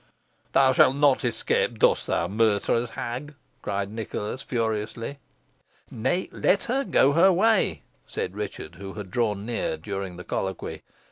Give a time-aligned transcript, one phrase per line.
[0.53, 5.19] "Thou shalt not 'scape thus, thou murtherous hag," cried Nicholas, furiously.
[5.91, 10.81] "Nay, let her go her way," said Richard, who had drawn near during the colloquy.